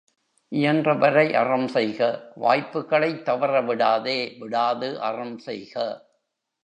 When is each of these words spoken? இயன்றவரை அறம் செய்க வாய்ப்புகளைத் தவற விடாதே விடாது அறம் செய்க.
இயன்றவரை 0.51 1.33
அறம் 1.33 1.67
செய்க 1.67 1.99
வாய்ப்புகளைத் 2.35 3.21
தவற 3.21 3.61
விடாதே 3.61 4.35
விடாது 4.39 5.01
அறம் 5.01 5.37
செய்க. 5.37 5.75